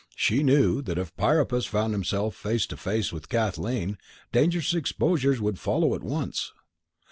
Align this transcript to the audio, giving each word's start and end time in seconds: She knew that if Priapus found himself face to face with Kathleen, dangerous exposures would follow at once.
She 0.15 0.41
knew 0.41 0.81
that 0.81 0.97
if 0.97 1.15
Priapus 1.15 1.67
found 1.67 1.93
himself 1.93 2.33
face 2.33 2.65
to 2.65 2.75
face 2.75 3.13
with 3.13 3.29
Kathleen, 3.29 3.99
dangerous 4.31 4.73
exposures 4.73 5.39
would 5.39 5.59
follow 5.59 5.93
at 5.93 6.01
once. 6.01 6.53